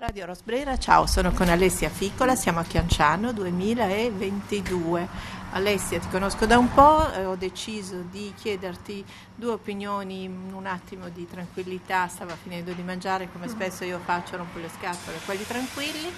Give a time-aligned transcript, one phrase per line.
[0.00, 5.08] Radio Rosbrera, ciao, sono con Alessia Ficola, siamo a Chianciano 2022.
[5.50, 10.66] Alessia, ti conosco da un po', eh, ho deciso di chiederti due opinioni in un
[10.66, 15.44] attimo di tranquillità, stava finendo di mangiare come spesso io faccio, rompo le scatole, quelli
[15.44, 16.12] tranquilli.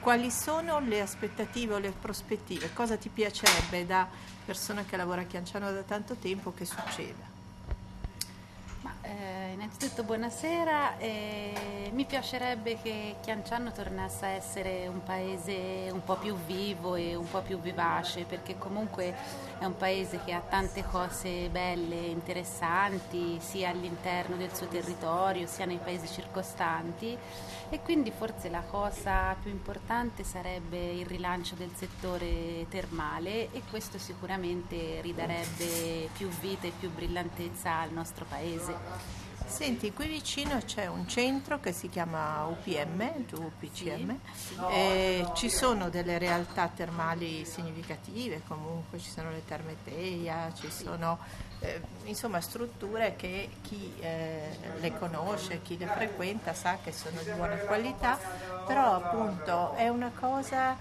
[0.00, 2.72] Quali sono le aspettative o le prospettive?
[2.72, 4.08] Cosa ti piacerebbe da
[4.46, 7.34] persona che lavora a Chianciano da tanto tempo che succeda?
[9.02, 16.16] Eh, innanzitutto buonasera, eh, mi piacerebbe che Chianciano tornasse a essere un paese un po'
[16.16, 19.14] più vivo e un po' più vivace perché comunque
[19.58, 25.64] è un paese che ha tante cose belle, interessanti sia all'interno del suo territorio sia
[25.64, 27.16] nei paesi circostanti
[27.70, 33.96] e quindi forse la cosa più importante sarebbe il rilancio del settore termale e questo
[33.96, 39.25] sicuramente ridarebbe più vita e più brillantezza al nostro paese.
[39.46, 46.18] Senti, qui vicino c'è un centro che si chiama UPM, UPCM, sì, ci sono delle
[46.18, 51.18] realtà termali significative, comunque ci sono le terme Teia, ci sono
[51.60, 57.30] eh, insomma strutture che chi eh, le conosce, chi le frequenta sa che sono di
[57.30, 58.18] buona qualità,
[58.66, 60.76] però appunto è una cosa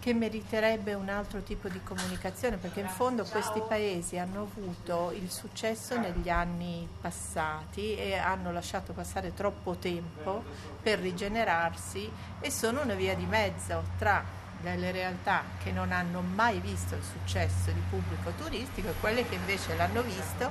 [0.00, 5.30] che meriterebbe un altro tipo di comunicazione, perché in fondo questi paesi hanno avuto il
[5.30, 10.42] successo negli anni passati e hanno lasciato passare troppo tempo
[10.82, 14.24] per rigenerarsi e sono una via di mezzo tra
[14.62, 19.34] delle realtà che non hanno mai visto il successo di pubblico turistico e quelle che
[19.34, 20.50] invece l'hanno visto,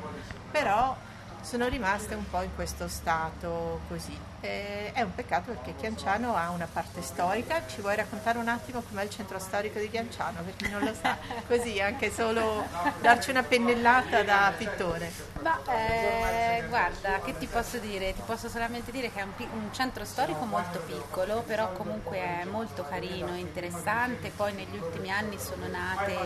[0.51, 0.95] però
[1.41, 4.17] sono rimaste un po' in questo stato così.
[4.41, 8.81] E è un peccato perché Chianciano ha una parte storica, ci vuoi raccontare un attimo
[8.81, 12.65] com'è il centro storico di Chianciano per chi non lo sa, così anche solo
[13.01, 15.11] darci una pennellata da pittore.
[15.41, 18.13] Ma eh, guarda, che ti posso dire?
[18.13, 22.43] Ti posso solamente dire che è un, un, centro storico molto piccolo, però comunque è
[22.45, 26.17] molto carino, interessante, poi negli ultimi anni sono nate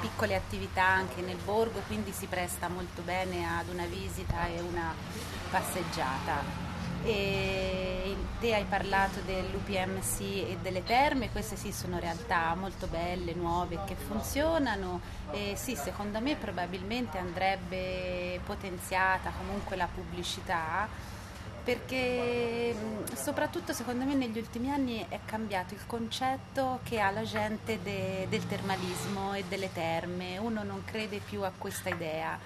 [0.00, 4.94] piccole attività anche nel borgo, quindi si presta molto bene ad una visita e una
[5.50, 6.63] passeggiata.
[7.04, 13.80] E te hai parlato dell'UPMC e delle terme, queste sì sono realtà molto belle, nuove,
[13.84, 15.00] che funzionano.
[15.30, 20.88] E sì, secondo me probabilmente andrebbe potenziata comunque la pubblicità
[21.64, 22.76] perché
[23.14, 28.26] soprattutto secondo me negli ultimi anni è cambiato il concetto che ha la gente de,
[28.28, 32.38] del termalismo e delle terme, uno non crede più a questa idea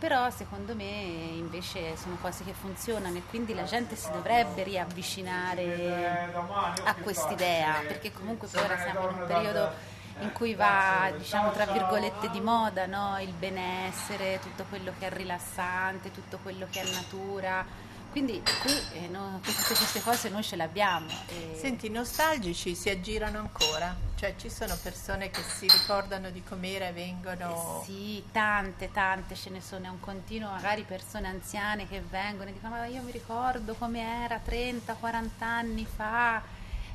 [0.00, 0.90] però secondo me
[1.34, 6.42] invece sono cose che funzionano e quindi la gente si dovrebbe riavvicinare
[6.84, 12.30] a quest'idea perché comunque ora siamo in un periodo in cui va diciamo tra virgolette
[12.30, 13.20] di moda no?
[13.20, 17.64] il benessere, tutto quello che è rilassante, tutto quello che è natura
[18.10, 21.06] quindi qui eh, no, tutte queste cose noi ce le abbiamo.
[21.28, 21.56] E...
[21.56, 23.94] Senti, nostalgici si aggirano ancora?
[24.20, 27.80] Cioè ci sono persone che si ricordano di com'era e vengono...
[27.80, 32.50] Eh sì, tante, tante ce ne sono, è un continuo, magari persone anziane che vengono
[32.50, 36.42] e dicono ma io mi ricordo com'era 30, 40 anni fa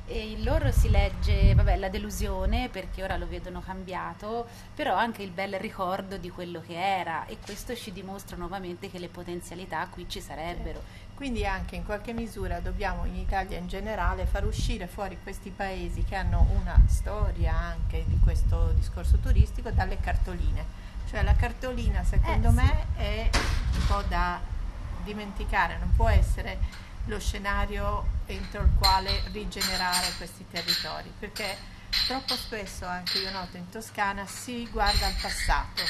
[0.06, 5.22] e in loro si legge vabbè, la delusione perché ora lo vedono cambiato, però anche
[5.22, 9.86] il bel ricordo di quello che era e questo ci dimostra nuovamente che le potenzialità
[9.88, 11.04] qui ci sarebbero.
[11.14, 16.04] Quindi anche in qualche misura dobbiamo in Italia in generale far uscire fuori questi paesi
[16.04, 20.84] che hanno una storia anche di questo discorso turistico dalle cartoline.
[21.08, 23.02] Cioè la cartolina secondo eh, me sì.
[23.02, 24.38] è un po' da
[25.04, 26.58] dimenticare, non può essere
[27.06, 31.56] lo scenario entro il quale rigenerare questi territori, perché
[32.06, 35.82] troppo spesso anche io noto in Toscana si guarda al passato,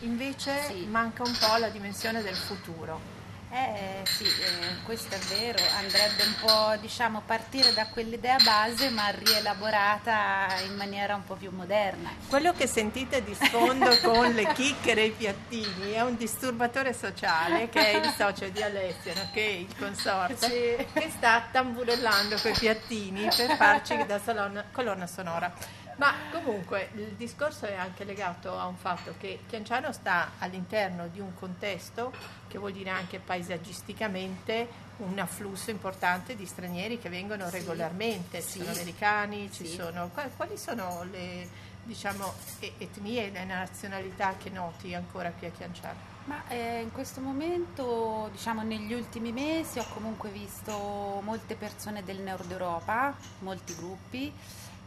[0.00, 0.86] invece sì.
[0.86, 3.17] manca un po' la dimensione del futuro.
[3.50, 9.08] Eh sì, eh, questo è vero, andrebbe un po' diciamo partire da quell'idea base ma
[9.08, 12.10] rielaborata in maniera un po' più moderna.
[12.28, 17.70] Quello che sentite di sfondo con le chicchere e i piattini è un disturbatore sociale
[17.70, 19.30] che è il socio di Alessio, no?
[19.32, 20.86] che è il consorte, sì.
[20.92, 25.86] che sta tamburellando quei piattini per farci da salon- colonna sonora.
[25.98, 31.18] Ma comunque il discorso è anche legato a un fatto che Chianciano sta all'interno di
[31.18, 32.12] un contesto
[32.46, 38.58] che vuol dire anche paesaggisticamente un afflusso importante di stranieri che vengono regolarmente, sì.
[38.58, 39.74] ci sono americani, ci sì.
[39.74, 41.48] sono, quali sono le
[41.82, 46.16] diciamo, etnie e le nazionalità che noti ancora qui a Chianciano?
[46.26, 52.20] Ma eh, in questo momento, diciamo negli ultimi mesi, ho comunque visto molte persone del
[52.20, 54.32] nord Europa, molti gruppi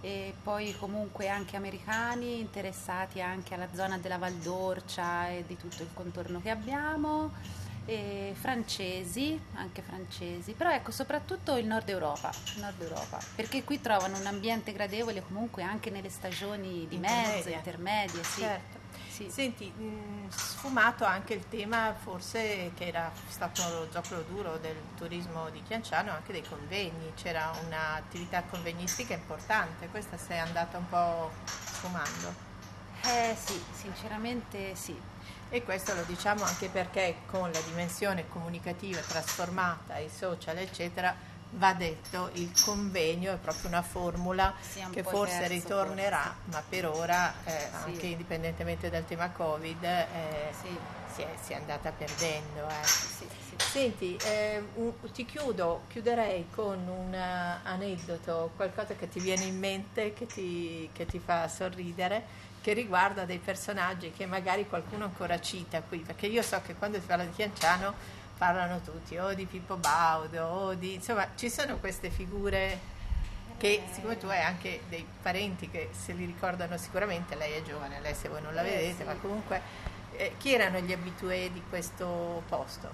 [0.02, 5.84] e poi comunque anche americani interessati anche alla zona della Val d'Orcia e di tutto
[5.84, 7.32] il contorno che abbiamo
[7.86, 14.18] e francesi, anche francesi, però ecco soprattutto il nord Europa, nord Europa, perché qui trovano
[14.18, 18.42] un ambiente gradevole comunque anche nelle stagioni di mezzo, intermedie, sì.
[18.42, 18.81] Certo.
[19.24, 19.30] Sì.
[19.30, 25.50] Senti, mh, sfumato anche il tema forse che era stato lo zoccolo duro del turismo
[25.50, 31.32] di Chianciano, anche dei convegni, c'era un'attività convegnistica importante, questa si è andata un po'
[31.46, 32.50] sfumando.
[33.04, 35.00] Eh sì, sinceramente sì.
[35.50, 41.14] E questo lo diciamo anche perché con la dimensione comunicativa trasformata, i social eccetera,
[41.52, 46.40] va detto, il convegno è proprio una formula sì, un che forse terzo, ritornerà, forse.
[46.46, 47.90] ma per ora, eh, sì.
[47.90, 50.08] anche indipendentemente dal tema Covid, eh,
[50.60, 50.78] sì.
[51.14, 52.68] si, è, si, è, andata perdendo.
[52.68, 53.20] Eh.
[53.58, 59.60] Senti, eh, un, ti chiudo, chiuderei con un uh, aneddoto, qualcosa che ti viene in
[59.60, 65.42] mente, che ti, che ti fa sorridere che riguarda dei personaggi che magari qualcuno ancora
[65.42, 69.46] cita qui, perché io so che quando si parla di Chianciano parlano tutti o di
[69.46, 72.80] Pippo Baudo o di insomma ci sono queste figure
[73.60, 78.00] che siccome tu hai anche dei parenti che se li ricordano sicuramente, lei è giovane,
[78.02, 79.04] lei se voi non la eh, vedete, sì.
[79.04, 79.62] ma comunque
[80.16, 82.90] eh, chi erano gli abitué di questo posto?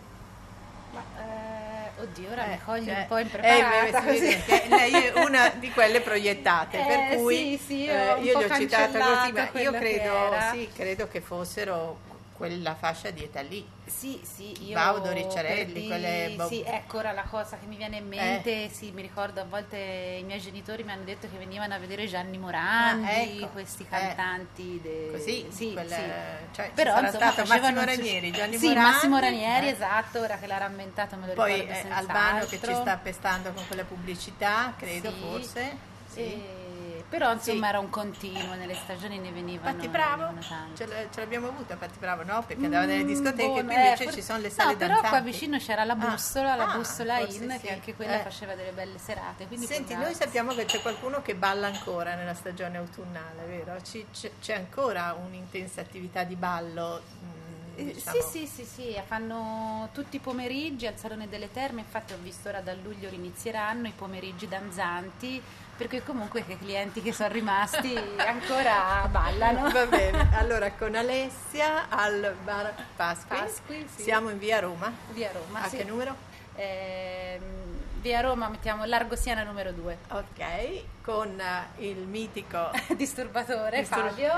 [0.91, 4.03] Ma, eh, oddio, ora eh, mi cogli cioè, un po' impreparata.
[4.03, 8.43] Eh, lei è una di quelle proiettate, per eh, cui sì, sì, io, io li
[8.43, 13.67] ho citate così, ma io credo, sì, credo che fossero quella fascia di età lì.
[13.83, 17.97] Sì, sì, io Baudo, Ricciarelli, quelle bo- Sì, ecco ora la cosa che mi viene
[17.97, 18.69] in mente, eh.
[18.69, 19.77] sì, mi ricordo a volte
[20.19, 23.47] i miei genitori mi hanno detto che venivano a vedere Gianni Morandi, ah, ecco.
[23.47, 23.87] questi eh.
[23.87, 24.81] cantanti eh.
[24.81, 25.09] de...
[25.11, 26.01] Così, sì, quella, sì.
[26.51, 28.89] Cioè, Però insomma, stato Massimo Ranieri, Gianni sì, Morandi.
[28.91, 29.71] Massimo Ranieri, eh.
[29.71, 32.97] esatto, ora che l'ha rammentato me lo Poi ricordo Poi eh, Albano che ci sta
[32.97, 35.19] pestando con quella pubblicità, credo sì.
[35.19, 35.77] forse.
[36.07, 36.19] Sì.
[36.19, 36.56] E
[37.09, 37.69] però insomma sì.
[37.69, 39.73] era un continuo, nelle stagioni ne venivano.
[39.73, 40.33] Patti Bravo?
[40.75, 42.43] Ce, l'abbiamo avuto a Patti Bravo, no?
[42.45, 44.99] Perché andava nelle mm, discoteche, mm, qui invece eh, ci sono le sale no, però
[45.01, 45.95] qua vicino c'era la ah.
[45.95, 47.59] bussola, ah, la bussola in, sì.
[47.61, 48.23] che anche quella eh.
[48.23, 49.47] faceva delle belle serate.
[49.57, 53.81] Senti, noi sappiamo che c'è qualcuno che balla ancora nella stagione autunnale, vero?
[53.81, 54.05] Ci,
[54.41, 57.36] c'è ancora un'intensa attività di ballo mm, eh,
[57.83, 58.17] Diciamo.
[58.21, 62.49] Sì, sì, sì, sì, fanno tutti i pomeriggi al Salone delle Terme, infatti ho visto
[62.49, 65.41] ora da luglio inizieranno i pomeriggi danzanti
[65.77, 69.69] perché comunque i clienti che sono rimasti ancora ballano.
[69.69, 74.01] Va bene, allora con Alessia al bar Pasqui, Pasqui sì.
[74.01, 74.91] siamo in via Roma.
[75.11, 75.77] Via Roma, A sì.
[75.77, 76.15] che numero?
[76.57, 77.39] Eh,
[78.01, 79.97] via Roma mettiamo Largo Siena numero 2.
[80.09, 84.31] Ok, con uh, il mitico disturbatore Distur- Fabio.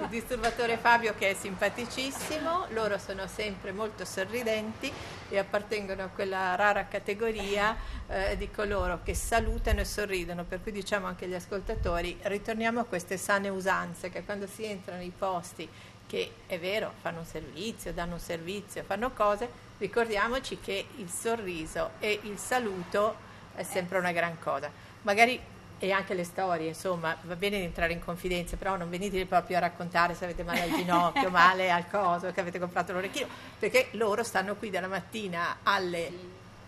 [0.00, 4.92] il disturbatore Fabio che è simpaticissimo, loro sono sempre molto sorridenti
[5.30, 7.74] e appartengono a quella rara categoria
[8.08, 12.84] eh, di coloro che salutano e sorridono, per cui diciamo anche agli ascoltatori, ritorniamo a
[12.84, 15.66] queste sane usanze che quando si entra nei posti
[16.06, 21.90] che è vero, fanno un servizio, danno un servizio, fanno cose, ricordiamoci che il sorriso
[21.98, 23.16] e il saluto
[23.54, 24.70] è sempre una gran cosa.
[25.02, 25.40] Magari
[25.78, 29.58] e anche le storie, insomma, va bene di entrare in confidenza, però non venite proprio
[29.58, 33.26] a raccontare se avete male al ginocchio, male al coso, che avete comprato l'orecchino,
[33.58, 36.10] perché loro stanno qui dalla mattina alle,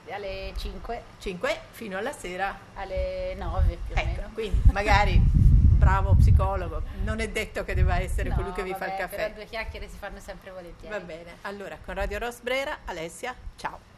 [0.05, 1.03] sì, alle 5.
[1.19, 4.31] 5 fino alla sera alle 9 più o ecco, meno.
[4.35, 5.21] Quindi magari
[5.77, 8.99] bravo psicologo, non è detto che debba essere no, colui che vi vabbè, fa il
[8.99, 9.17] caffè.
[9.17, 10.93] Però due chiacchiere si fanno sempre volentieri.
[10.93, 13.95] Va bene, allora con Radio Rosbrera, Alessia, ciao.